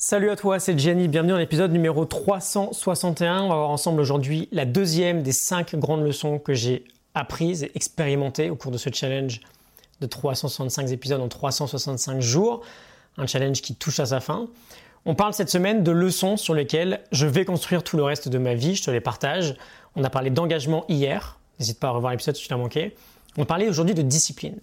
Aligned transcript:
Salut 0.00 0.30
à 0.30 0.36
toi, 0.36 0.60
c'est 0.60 0.78
Jenny, 0.78 1.08
bienvenue 1.08 1.32
dans 1.32 1.38
l'épisode 1.38 1.72
numéro 1.72 2.04
361. 2.04 3.42
On 3.42 3.48
va 3.48 3.56
voir 3.56 3.70
ensemble 3.70 4.00
aujourd'hui 4.00 4.48
la 4.52 4.64
deuxième 4.64 5.24
des 5.24 5.32
cinq 5.32 5.74
grandes 5.74 6.04
leçons 6.04 6.38
que 6.38 6.54
j'ai 6.54 6.84
apprises 7.14 7.64
et 7.64 7.72
expérimentées 7.74 8.48
au 8.48 8.54
cours 8.54 8.70
de 8.70 8.78
ce 8.78 8.90
challenge 8.92 9.40
de 10.00 10.06
365 10.06 10.92
épisodes 10.92 11.20
en 11.20 11.26
365 11.26 12.20
jours. 12.20 12.62
Un 13.16 13.26
challenge 13.26 13.60
qui 13.60 13.74
touche 13.74 13.98
à 13.98 14.06
sa 14.06 14.20
fin. 14.20 14.46
On 15.04 15.16
parle 15.16 15.34
cette 15.34 15.50
semaine 15.50 15.82
de 15.82 15.90
leçons 15.90 16.36
sur 16.36 16.54
lesquelles 16.54 17.00
je 17.10 17.26
vais 17.26 17.44
construire 17.44 17.82
tout 17.82 17.96
le 17.96 18.04
reste 18.04 18.28
de 18.28 18.38
ma 18.38 18.54
vie, 18.54 18.76
je 18.76 18.84
te 18.84 18.92
les 18.92 19.00
partage. 19.00 19.56
On 19.96 20.04
a 20.04 20.10
parlé 20.10 20.30
d'engagement 20.30 20.84
hier, 20.88 21.40
n'hésite 21.58 21.80
pas 21.80 21.88
à 21.88 21.90
revoir 21.90 22.12
l'épisode 22.12 22.36
si 22.36 22.44
tu 22.44 22.50
l'as 22.50 22.56
manqué. 22.56 22.94
On 23.36 23.44
parler 23.44 23.68
aujourd'hui 23.68 23.96
de 23.96 24.02
discipline. 24.02 24.60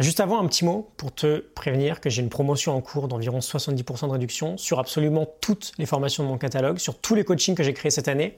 Juste 0.00 0.18
avant, 0.18 0.40
un 0.40 0.46
petit 0.48 0.64
mot 0.64 0.90
pour 0.96 1.14
te 1.14 1.38
prévenir 1.38 2.00
que 2.00 2.10
j'ai 2.10 2.20
une 2.20 2.28
promotion 2.28 2.74
en 2.76 2.80
cours 2.80 3.06
d'environ 3.06 3.38
70% 3.38 4.08
de 4.08 4.12
réduction 4.12 4.56
sur 4.56 4.80
absolument 4.80 5.24
toutes 5.40 5.72
les 5.78 5.86
formations 5.86 6.24
de 6.24 6.28
mon 6.28 6.36
catalogue, 6.36 6.78
sur 6.78 6.98
tous 6.98 7.14
les 7.14 7.22
coachings 7.22 7.54
que 7.54 7.62
j'ai 7.62 7.72
créés 7.74 7.92
cette 7.92 8.08
année. 8.08 8.36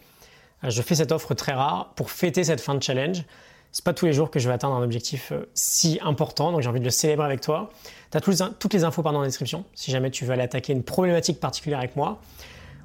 Euh, 0.64 0.70
je 0.70 0.82
fais 0.82 0.94
cette 0.94 1.12
offre 1.12 1.32
très 1.32 1.52
rare 1.52 1.92
pour 1.96 2.10
fêter 2.10 2.44
cette 2.44 2.60
fin 2.60 2.74
de 2.74 2.82
challenge. 2.82 3.24
C'est 3.72 3.84
pas 3.84 3.94
tous 3.94 4.04
les 4.04 4.12
jours 4.12 4.30
que 4.30 4.38
je 4.38 4.48
vais 4.48 4.54
atteindre 4.54 4.74
un 4.74 4.82
objectif 4.82 5.32
euh, 5.32 5.48
si 5.54 5.98
important, 6.02 6.52
donc 6.52 6.60
j'ai 6.60 6.68
envie 6.68 6.80
de 6.80 6.84
le 6.84 6.90
célébrer 6.90 7.24
avec 7.24 7.40
toi. 7.40 7.70
Tu 8.10 8.18
as 8.18 8.20
toutes 8.20 8.74
les 8.74 8.84
infos 8.84 9.02
dans 9.02 9.20
la 9.20 9.26
description 9.26 9.64
si 9.74 9.90
jamais 9.90 10.10
tu 10.10 10.26
veux 10.26 10.32
aller 10.32 10.42
attaquer 10.42 10.74
une 10.74 10.82
problématique 10.82 11.40
particulière 11.40 11.78
avec 11.78 11.96
moi. 11.96 12.20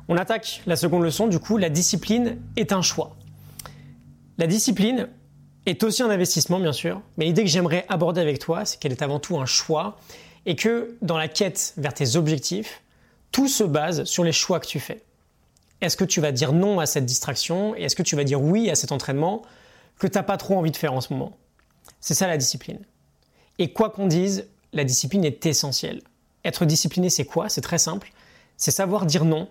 On 0.07 0.15
attaque 0.15 0.61
la 0.65 0.77
seconde 0.77 1.03
leçon, 1.03 1.27
du 1.27 1.39
coup, 1.39 1.57
la 1.57 1.69
discipline 1.69 2.37
est 2.55 2.71
un 2.71 2.81
choix. 2.81 3.17
La 4.37 4.47
discipline, 4.47 5.09
est 5.65 5.83
aussi 5.83 6.01
un 6.03 6.09
investissement, 6.09 6.59
bien 6.59 6.73
sûr, 6.73 7.01
mais 7.17 7.25
l'idée 7.25 7.43
que 7.43 7.49
j'aimerais 7.49 7.85
aborder 7.87 8.21
avec 8.21 8.39
toi, 8.39 8.65
c'est 8.65 8.79
qu'elle 8.79 8.91
est 8.91 9.01
avant 9.01 9.19
tout 9.19 9.39
un 9.39 9.45
choix 9.45 9.97
et 10.45 10.55
que 10.55 10.95
dans 11.01 11.17
la 11.17 11.27
quête 11.27 11.73
vers 11.77 11.93
tes 11.93 12.15
objectifs, 12.15 12.81
tout 13.31 13.47
se 13.47 13.63
base 13.63 14.03
sur 14.05 14.23
les 14.23 14.31
choix 14.31 14.59
que 14.59 14.67
tu 14.67 14.79
fais. 14.79 15.03
Est-ce 15.81 15.97
que 15.97 16.03
tu 16.03 16.21
vas 16.21 16.31
dire 16.31 16.53
non 16.53 16.79
à 16.79 16.85
cette 16.85 17.05
distraction 17.05 17.75
et 17.75 17.83
est-ce 17.83 17.95
que 17.95 18.03
tu 18.03 18.15
vas 18.15 18.23
dire 18.23 18.41
oui 18.41 18.69
à 18.69 18.75
cet 18.75 18.91
entraînement 18.91 19.43
que 19.99 20.07
tu 20.07 20.17
n'as 20.17 20.23
pas 20.23 20.37
trop 20.37 20.57
envie 20.57 20.71
de 20.71 20.77
faire 20.77 20.93
en 20.93 21.01
ce 21.01 21.13
moment? 21.13 21.37
C'est 21.99 22.13
ça 22.13 22.27
la 22.27 22.37
discipline. 22.37 22.79
Et 23.59 23.71
quoi 23.71 23.89
qu'on 23.89 24.07
dise, 24.07 24.47
la 24.73 24.83
discipline 24.83 25.23
est 25.25 25.45
essentielle. 25.45 26.01
Être 26.43 26.65
discipliné, 26.65 27.09
c'est 27.09 27.25
quoi? 27.25 27.49
C'est 27.49 27.61
très 27.61 27.77
simple. 27.77 28.11
C'est 28.57 28.71
savoir 28.71 29.05
dire 29.05 29.25
non 29.25 29.47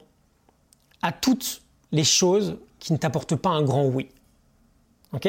à 1.02 1.12
toutes 1.12 1.62
les 1.92 2.04
choses 2.04 2.58
qui 2.78 2.92
ne 2.92 2.98
t'apportent 2.98 3.36
pas 3.36 3.50
un 3.50 3.62
grand 3.62 3.84
oui 3.84 4.08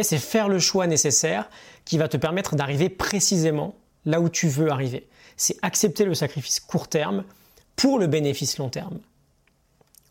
c'est 0.01 0.17
faire 0.17 0.47
le 0.47 0.59
choix 0.59 0.87
nécessaire 0.87 1.49
qui 1.85 1.97
va 1.97 2.07
te 2.07 2.17
permettre 2.17 2.55
d'arriver 2.55 2.89
précisément 2.89 3.75
là 4.05 4.19
où 4.19 4.29
tu 4.29 4.47
veux 4.47 4.69
arriver. 4.69 5.07
C'est 5.37 5.57
accepter 5.61 6.05
le 6.05 6.13
sacrifice 6.13 6.59
court 6.59 6.87
terme 6.87 7.23
pour 7.75 7.99
le 7.99 8.07
bénéfice 8.07 8.57
long 8.57 8.69
terme. 8.69 8.99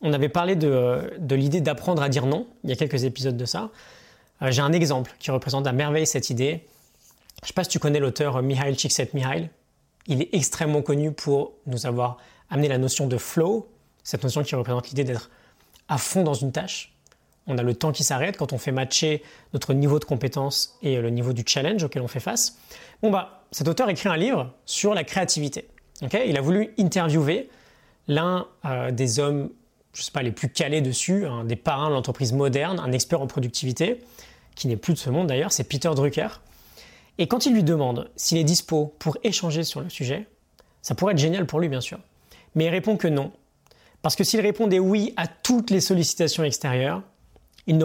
On 0.03 0.13
avait 0.13 0.29
parlé 0.29 0.57
de, 0.57 1.13
l'idée 1.31 1.61
d'apprendre 1.61 2.03
à 2.03 2.09
dire 2.09 2.27
non, 2.27 2.47
il 2.65 2.71
y 2.71 2.73
a 2.73 2.77
quelques 2.77 3.05
épisodes 3.05 3.37
de 3.37 3.45
ça. 3.45 3.71
Euh, 4.43 4.51
j'ai 4.51 4.63
un 4.63 4.73
exemple 4.73 5.15
qui 5.19 5.31
représente 5.31 5.67
à 5.67 5.73
merveille 5.73 6.07
cette 6.07 6.31
idée. 6.31 6.65
Je 7.41 7.45
ne 7.45 7.47
sais 7.49 7.53
pas 7.53 7.65
si 7.65 7.71
tu 7.71 7.79
connais 7.79 8.01
l'auteur 8.01 8.43
Mihail 8.43 8.77
Csikszentmihalyi. 8.77 9.51
Il 10.07 10.23
est 10.23 10.31
extrêmement 10.33 10.83
connu 10.83 11.13
pour 11.13 11.53
nous 11.67 11.87
avoir 11.87 12.17
amené 12.49 12.69
la 12.69 12.79
notion 12.79 13.07
de 13.07 13.19
flow, 13.19 13.69
cette 14.03 14.25
notion 14.25 14.43
qui 14.43 14.55
représente 14.55 14.89
l'idée 14.89 15.05
d'être 15.05 15.31
à 15.89 15.99
fond 15.99 16.23
dans 16.23 16.35
une 16.35 16.53
tâche, 16.53 16.95
on 17.51 17.59
a 17.59 17.63
le 17.63 17.75
temps 17.75 17.93
qui 17.93 18.05
s'arrête 18.05 18.37
quand 18.37 18.53
on 18.53 18.59
fait 18.59 18.73
matcher 18.73 19.23
notre 19.53 19.75
niveau 19.75 19.99
de 19.99 20.05
compétence 20.05 20.79
et 20.83 21.01
le 21.01 21.11
niveau 21.11 21.33
du 21.33 21.43
challenge 21.47 21.83
auquel 21.83 22.03
on 22.03 22.09
fait 22.09 22.21
face. 22.21 22.57
Bon 23.03 23.11
bah, 23.11 23.45
cet 23.51 23.69
auteur 23.69 23.89
écrit 23.89 24.09
un 24.09 24.17
livre 24.17 24.53
sur 24.65 24.95
la 24.95 25.05
créativité. 25.05 25.69
il 26.27 26.37
a 26.37 26.41
voulu 26.41 26.73
interviewer 26.79 27.49
l'un 28.09 28.47
euh, 28.65 28.91
des 28.91 29.19
hommes, 29.19 29.51
je 29.93 30.03
sais 30.03 30.13
pas, 30.13 30.23
les 30.23 30.33
plus 30.33 30.49
calés 30.49 30.81
dessus, 30.81 31.27
un 31.27 31.45
des 31.45 31.57
parrains 31.57 31.89
de 31.89 31.95
l'entreprise 31.95 32.33
moderne, 32.33 32.81
un 32.81 32.93
expert 32.93 33.21
en 33.21 33.27
productivité, 33.27 33.99
qui 34.55 34.69
n'est 34.69 34.77
plus 34.77 34.95
de 34.95 34.99
ce 34.99 35.11
monde 35.11 35.27
d'ailleurs, 35.27 35.53
c'est 35.53 35.65
Peter 35.65 35.91
Drucker. 35.95 36.29
Et 37.19 37.27
quand 37.27 37.47
il 37.47 37.53
lui 37.53 37.65
demande 37.65 38.11
s'il 38.17 38.39
est 38.39 38.45
dispo 38.45 38.95
pour 38.99 39.17
échanger 39.25 39.65
sur 39.65 39.81
le 39.81 39.91
sujet, 39.91 40.27
ça 40.83 40.95
pourrait 40.95 41.13
être 41.13 41.19
génial 41.19 41.47
pour 41.47 41.61
lui 41.61 41.69
bien 41.69 41.81
sûr. 41.81 41.99
Mais 42.55 42.67
il 42.67 42.71
répond 42.71 42.97
que 42.97 43.09
non. 43.09 43.33
Parce 44.03 44.17
que 44.17 44.25
s'il 44.25 44.41
répondait 44.41 44.79
oui 44.79 45.13
à 45.17 45.27
toutes 45.27 45.71
les 45.71 45.81
sollicitations 45.81 46.45
extérieures, 46.45 47.03
il, 47.71 47.79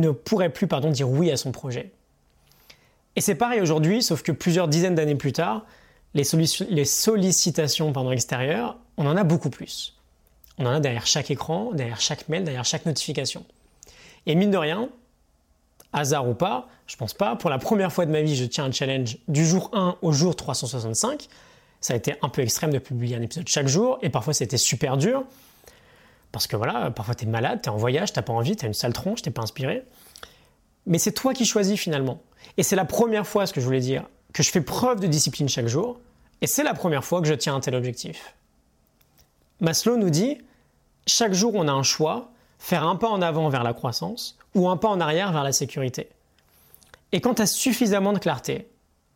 ne 0.00 0.10
pourrait 0.10 0.48
plus 0.48 0.66
pardon, 0.66 0.90
dire 0.90 1.08
oui 1.08 1.30
à 1.30 1.36
son 1.36 1.52
projet. 1.52 1.92
Et 3.14 3.20
c'est 3.20 3.34
pareil 3.34 3.60
aujourd'hui, 3.60 4.02
sauf 4.02 4.22
que 4.22 4.32
plusieurs 4.32 4.68
dizaines 4.68 4.94
d'années 4.94 5.14
plus 5.14 5.32
tard, 5.32 5.66
les, 6.14 6.24
sollicitations 6.24 7.92
pardon, 7.92 8.10
extérieures, 8.10 8.78
on 8.96 9.06
en 9.06 9.16
a 9.16 9.24
beaucoup 9.24 9.50
plus. 9.50 9.94
On 10.56 10.66
en 10.66 10.70
a 10.70 10.80
derrière 10.80 11.06
chaque 11.06 11.30
écran, 11.30 11.72
derrière 11.72 12.00
chaque 12.00 12.28
mail, 12.28 12.44
derrière 12.44 12.64
chaque 12.64 12.86
notification. 12.86 13.44
Et 14.26 14.34
mine 14.34 14.50
de 14.50 14.56
rien, 14.56 14.88
hasard 15.92 16.28
ou 16.28 16.34
pas, 16.34 16.68
je 16.86 16.96
pense 16.96 17.12
pas, 17.12 17.36
pour 17.36 17.50
la 17.50 17.58
première 17.58 17.92
fois 17.92 18.06
de 18.06 18.10
ma 18.10 18.22
vie, 18.22 18.34
je 18.34 18.44
tiens 18.44 18.64
un 18.64 18.72
challenge 18.72 19.18
du 19.28 19.46
jour 19.46 19.70
1 19.74 19.96
au 20.00 20.12
jour 20.12 20.34
365. 20.34 21.28
Ça 21.80 21.92
a 21.92 21.96
été 21.96 22.14
un 22.22 22.28
peu 22.30 22.40
extrême 22.40 22.72
de 22.72 22.78
publier 22.78 23.16
un 23.16 23.22
épisode 23.22 23.46
chaque 23.46 23.68
jour, 23.68 23.98
et 24.00 24.08
parfois 24.08 24.32
c'était 24.32 24.56
super 24.56 24.96
dur. 24.96 25.24
Parce 26.32 26.46
que 26.46 26.56
voilà, 26.56 26.90
parfois 26.90 27.14
tu 27.14 27.24
es 27.24 27.28
malade, 27.28 27.60
tu 27.62 27.68
es 27.68 27.72
en 27.72 27.76
voyage, 27.76 28.12
tu 28.12 28.20
pas 28.20 28.32
envie, 28.32 28.56
tu 28.56 28.64
as 28.64 28.68
une 28.68 28.74
sale 28.74 28.92
tronche, 28.92 29.22
tu 29.22 29.30
pas 29.30 29.42
inspiré. 29.42 29.84
Mais 30.86 30.98
c'est 30.98 31.12
toi 31.12 31.34
qui 31.34 31.44
choisis 31.44 31.78
finalement. 31.78 32.20
Et 32.56 32.62
c'est 32.62 32.76
la 32.76 32.84
première 32.84 33.26
fois, 33.26 33.46
ce 33.46 33.52
que 33.52 33.60
je 33.60 33.66
voulais 33.66 33.80
dire, 33.80 34.04
que 34.32 34.42
je 34.42 34.50
fais 34.50 34.60
preuve 34.60 35.00
de 35.00 35.06
discipline 35.06 35.48
chaque 35.48 35.66
jour. 35.66 36.00
Et 36.40 36.46
c'est 36.46 36.62
la 36.62 36.74
première 36.74 37.04
fois 37.04 37.20
que 37.20 37.28
je 37.28 37.34
tiens 37.34 37.54
un 37.54 37.60
tel 37.60 37.74
objectif. 37.74 38.34
Maslow 39.60 39.96
nous 39.96 40.10
dit, 40.10 40.38
chaque 41.06 41.32
jour 41.32 41.52
on 41.54 41.66
a 41.66 41.72
un 41.72 41.82
choix, 41.82 42.30
faire 42.58 42.84
un 42.84 42.96
pas 42.96 43.08
en 43.08 43.22
avant 43.22 43.48
vers 43.48 43.64
la 43.64 43.72
croissance 43.72 44.38
ou 44.54 44.68
un 44.68 44.76
pas 44.76 44.88
en 44.88 45.00
arrière 45.00 45.32
vers 45.32 45.42
la 45.42 45.52
sécurité. 45.52 46.08
Et 47.12 47.20
quand 47.20 47.34
tu 47.34 47.42
as 47.42 47.46
suffisamment 47.46 48.12
de 48.12 48.18
clarté, 48.18 48.68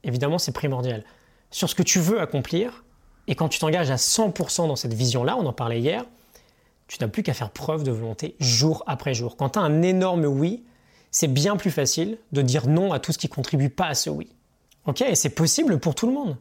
évidemment 0.02 0.38
c'est 0.38 0.52
primordial, 0.52 1.04
sur 1.50 1.68
ce 1.68 1.74
que 1.74 1.82
tu 1.82 2.00
veux 2.00 2.20
accomplir, 2.20 2.84
et 3.28 3.34
quand 3.34 3.48
tu 3.48 3.58
t'engages 3.58 3.90
à 3.90 3.96
100% 3.96 4.66
dans 4.66 4.76
cette 4.76 4.94
vision-là, 4.94 5.36
on 5.36 5.46
en 5.46 5.52
parlait 5.52 5.80
hier, 5.80 6.04
tu 6.92 6.98
n'as 7.00 7.08
plus 7.08 7.22
qu'à 7.22 7.34
faire 7.34 7.50
preuve 7.50 7.84
de 7.84 7.90
volonté 7.90 8.36
jour 8.38 8.84
après 8.86 9.14
jour. 9.14 9.36
Quand 9.36 9.50
tu 9.50 9.58
as 9.58 9.62
un 9.62 9.80
énorme 9.80 10.26
oui, 10.26 10.62
c'est 11.10 11.26
bien 11.26 11.56
plus 11.56 11.70
facile 11.70 12.18
de 12.32 12.42
dire 12.42 12.68
non 12.68 12.92
à 12.92 12.98
tout 12.98 13.12
ce 13.12 13.18
qui 13.18 13.28
ne 13.28 13.32
contribue 13.32 13.70
pas 13.70 13.86
à 13.86 13.94
ce 13.94 14.10
oui. 14.10 14.28
Ok, 14.86 15.00
et 15.00 15.14
c'est 15.14 15.30
possible 15.30 15.78
pour 15.78 15.94
tout 15.94 16.06
le 16.06 16.12
monde. 16.12 16.36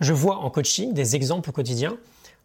Je 0.00 0.12
vois 0.12 0.36
en 0.36 0.50
coaching 0.50 0.92
des 0.92 1.16
exemples 1.16 1.50
au 1.50 1.52
quotidien 1.52 1.96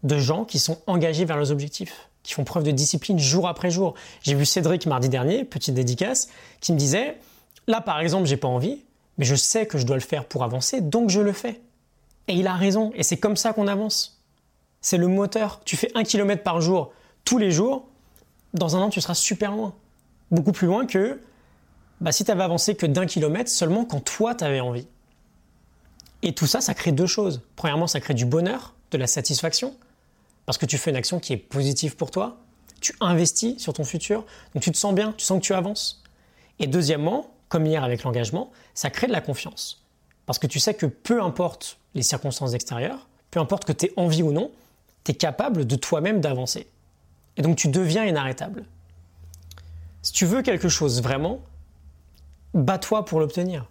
de 0.04 0.18
gens 0.18 0.44
qui 0.44 0.60
sont 0.60 0.80
engagés 0.88 1.26
vers 1.26 1.38
leurs 1.38 1.52
objectifs, 1.52 2.10
qui 2.24 2.34
font 2.34 2.44
preuve 2.44 2.64
de 2.64 2.72
discipline 2.72 3.20
jour 3.20 3.48
après 3.48 3.70
jour. 3.70 3.94
J'ai 4.24 4.34
vu 4.34 4.46
Cédric 4.46 4.86
mardi 4.88 5.10
dernier, 5.10 5.46
petite 5.46 5.76
dédicace, 5.76 6.30
qui 6.62 6.74
me 6.74 6.78
disait 6.78 7.18
Là 7.68 7.80
par 7.80 8.00
exemple, 8.00 8.26
j'ai 8.26 8.38
pas 8.38 8.48
envie, 8.48 8.84
mais 9.18 9.26
je 9.26 9.36
sais 9.36 9.68
que 9.68 9.78
je 9.78 9.86
dois 9.86 9.98
le 9.98 10.02
faire 10.02 10.26
pour 10.26 10.44
avancer, 10.44 10.82
donc 10.82 11.10
je 11.10 11.22
le 11.22 11.32
fais. 11.32 11.62
Et 12.28 12.34
il 12.34 12.48
a 12.48 12.56
raison, 12.56 12.92
et 12.96 13.04
c'est 13.04 13.18
comme 13.18 13.36
ça 13.36 13.54
qu'on 13.54 13.68
avance. 13.68 14.20
C'est 14.82 14.98
le 14.98 15.08
moteur. 15.08 15.62
Tu 15.64 15.78
fais 15.78 15.92
un 15.96 16.04
kilomètre 16.04 16.44
par 16.44 16.62
jour, 16.62 16.92
tous 17.26 17.38
les 17.38 17.52
jours, 17.52 17.88
dans 18.54 18.78
un 18.78 18.82
an, 18.82 18.90
tu 18.90 19.02
seras 19.02 19.16
super 19.16 19.52
loin. 19.52 19.76
Beaucoup 20.32 20.52
plus 20.52 20.68
loin 20.68 20.86
que 20.86 21.20
bah, 22.00 22.12
si 22.12 22.24
tu 22.24 22.32
avais 22.32 22.44
avancé 22.44 22.76
que 22.76 22.86
d'un 22.86 23.06
kilomètre 23.06 23.50
seulement 23.50 23.86
quand 23.86 24.00
toi, 24.00 24.36
tu 24.36 24.44
avais 24.44 24.60
envie. 24.60 24.88
Et 26.22 26.34
tout 26.34 26.48
ça, 26.48 26.62
ça 26.62 26.74
crée 26.74 26.92
deux 26.92 27.06
choses. 27.06 27.42
Premièrement, 27.56 27.88
ça 27.88 28.00
crée 28.00 28.14
du 28.14 28.26
bonheur, 28.26 28.74
de 28.92 28.98
la 28.98 29.08
satisfaction, 29.08 29.76
parce 30.46 30.58
que 30.58 30.66
tu 30.66 30.78
fais 30.78 30.92
une 30.92 30.96
action 30.96 31.20
qui 31.20 31.34
est 31.34 31.38
positive 31.38 31.96
pour 31.96 32.12
toi, 32.12 32.38
tu 32.80 32.96
investis 33.00 33.58
sur 33.60 33.74
ton 33.74 33.84
futur, 33.84 34.26
donc 34.54 34.64
tu 34.64 34.72
te 34.72 34.78
sens 34.78 34.94
bien, 34.94 35.14
tu 35.18 35.26
sens 35.26 35.40
que 35.40 35.46
tu 35.46 35.54
avances. 35.54 36.04
Et 36.60 36.68
deuxièmement, 36.68 37.32
comme 37.50 37.66
hier 37.66 37.84
avec 37.84 38.04
l'engagement, 38.04 38.52
ça 38.74 38.90
crée 38.90 39.08
de 39.08 39.12
la 39.12 39.22
confiance. 39.22 39.84
Parce 40.26 40.40
que 40.40 40.48
tu 40.48 40.60
sais 40.60 40.74
que 40.74 40.86
peu 40.86 41.22
importe 41.22 41.78
les 41.94 42.04
circonstances 42.04 42.54
extérieures, 42.54 43.08
peu 43.32 43.40
importe 43.40 43.66
que 43.66 43.72
tu 43.72 43.86
aies 43.86 43.94
envie 43.96 44.24
ou 44.24 44.32
non, 44.32 44.52
tu 45.04 45.12
es 45.12 45.16
capable 45.16 45.66
de 45.66 45.76
toi-même 45.76 46.22
d'avancer. 46.22 46.68
Et 47.38 47.42
donc 47.42 47.58
tu 47.58 47.68
deviens 47.68 48.06
inarrêtable. 48.06 48.66
Si 50.02 50.12
tu 50.12 50.26
veux 50.26 50.42
quelque 50.42 50.70
chose 50.70 51.02
vraiment, 51.02 51.40
bats-toi 52.54 53.06
pour 53.06 53.20
l'obtenir. 53.20 53.70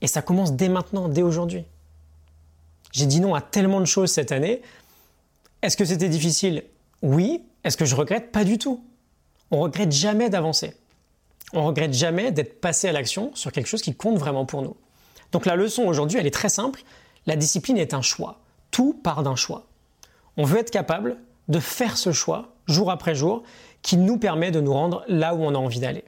Et 0.00 0.06
ça 0.06 0.22
commence 0.22 0.52
dès 0.52 0.68
maintenant, 0.68 1.08
dès 1.08 1.22
aujourd'hui. 1.22 1.64
J'ai 2.92 3.06
dit 3.06 3.20
non 3.20 3.34
à 3.34 3.40
tellement 3.40 3.80
de 3.80 3.86
choses 3.86 4.10
cette 4.10 4.32
année. 4.32 4.62
Est-ce 5.62 5.76
que 5.76 5.84
c'était 5.84 6.08
difficile? 6.08 6.64
Oui. 7.02 7.42
Est-ce 7.64 7.76
que 7.76 7.84
je 7.84 7.94
regrette? 7.94 8.32
Pas 8.32 8.44
du 8.44 8.58
tout. 8.58 8.82
On 9.50 9.60
regrette 9.60 9.92
jamais 9.92 10.30
d'avancer. 10.30 10.74
On 11.52 11.64
regrette 11.66 11.92
jamais 11.92 12.32
d'être 12.32 12.60
passé 12.60 12.88
à 12.88 12.92
l'action 12.92 13.32
sur 13.34 13.52
quelque 13.52 13.66
chose 13.66 13.82
qui 13.82 13.94
compte 13.94 14.18
vraiment 14.18 14.46
pour 14.46 14.62
nous. 14.62 14.76
Donc 15.32 15.46
la 15.46 15.56
leçon 15.56 15.82
aujourd'hui, 15.82 16.18
elle 16.18 16.26
est 16.26 16.32
très 16.32 16.48
simple. 16.48 16.82
La 17.26 17.36
discipline 17.36 17.76
est 17.76 17.94
un 17.94 18.02
choix. 18.02 18.40
Tout 18.70 18.94
part 18.94 19.22
d'un 19.22 19.36
choix. 19.36 19.66
On 20.36 20.44
veut 20.44 20.58
être 20.58 20.70
capable 20.70 21.16
de 21.48 21.58
faire 21.58 21.96
ce 21.96 22.12
choix 22.12 22.54
jour 22.70 22.90
après 22.90 23.14
jour 23.14 23.42
qui 23.82 23.96
nous 23.96 24.18
permet 24.18 24.50
de 24.50 24.60
nous 24.60 24.72
rendre 24.72 25.04
là 25.08 25.34
où 25.34 25.42
on 25.42 25.54
a 25.54 25.58
envie 25.58 25.80
d'aller. 25.80 26.04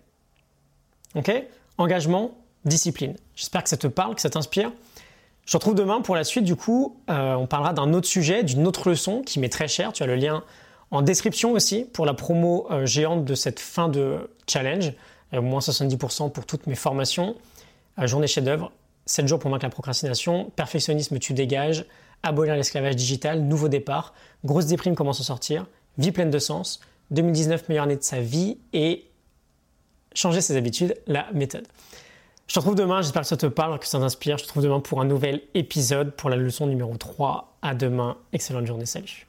Ok? 1.14 1.31
Engagement, 1.79 2.32
discipline. 2.64 3.17
J'espère 3.35 3.62
que 3.62 3.69
ça 3.69 3.76
te 3.76 3.87
parle, 3.87 4.14
que 4.14 4.20
ça 4.20 4.31
t'inspire. 4.31 4.70
Je 5.44 5.53
te 5.53 5.56
retrouve 5.56 5.75
demain 5.75 6.00
pour 6.00 6.14
la 6.14 6.25
suite. 6.25 6.44
Du 6.44 6.56
coup, 6.56 6.97
euh, 7.11 7.35
on 7.35 7.47
parlera 7.47 7.73
d'un 7.73 7.93
autre 7.94 8.06
sujet, 8.06 8.43
d'une 8.43 8.67
autre 8.67 8.88
leçon 8.88 9.23
qui 9.23 9.41
m'est 9.41 9.49
très 9.49 9.69
chère. 9.69 9.93
Tu 9.93 10.03
as 10.03 10.06
le 10.06 10.14
lien 10.14 10.44
En 10.91 11.03
description 11.03 11.53
aussi, 11.53 11.85
pour 11.85 12.06
la 12.06 12.14
promo 12.14 12.67
euh, 12.70 12.87
géante 12.87 13.25
de 13.25 13.35
cette 13.35 13.58
fin 13.58 13.88
de 13.88 14.31
challenge, 14.49 14.93
euh, 15.35 15.41
moins 15.41 15.61
70% 15.61 16.31
pour 16.31 16.47
toutes 16.47 16.67
mes 16.67 16.75
formations, 16.75 17.35
journée 17.99 18.26
chef-d'œuvre, 18.26 18.70
7 19.06 19.26
jours 19.26 19.38
pour 19.38 19.50
vaincre 19.50 19.65
la 19.65 19.70
procrastination, 19.70 20.53
perfectionnisme 20.55 21.19
tu 21.19 21.32
dégages, 21.32 21.87
abolir 22.23 22.55
l'esclavage 22.55 22.94
digital, 22.94 23.41
nouveau 23.41 23.69
départ, 23.69 24.15
grosse 24.44 24.67
déprime, 24.67 24.94
comment 24.94 25.12
s'en 25.12 25.25
sortir, 25.25 25.67
vie 25.99 26.12
pleine 26.12 26.31
de 26.31 26.39
sens, 26.39 26.81
2019 27.11 27.69
meilleure 27.69 27.85
année 27.85 27.97
de 27.97 28.03
sa 28.03 28.21
vie 28.21 28.59
et 28.73 29.06
changer 30.15 30.41
ses 30.41 30.56
habitudes, 30.56 30.94
la 31.06 31.27
méthode. 31.33 31.67
Je 32.47 32.55
te 32.55 32.59
retrouve 32.59 32.75
demain, 32.75 33.00
j'espère 33.00 33.23
que 33.23 33.29
ça 33.29 33.37
te 33.37 33.47
parle, 33.47 33.79
que 33.79 33.87
ça 33.87 33.99
t'inspire. 33.99 34.37
Je 34.37 34.43
te 34.43 34.49
retrouve 34.49 34.65
demain 34.65 34.81
pour 34.81 35.00
un 35.00 35.05
nouvel 35.05 35.43
épisode, 35.55 36.11
pour 36.12 36.29
la 36.29 36.37
leçon 36.37 36.67
numéro 36.67 36.97
3. 36.97 37.56
À 37.62 37.75
demain, 37.75 38.19
excellente 38.33 38.67
journée, 38.67 38.87
salut. 38.87 39.27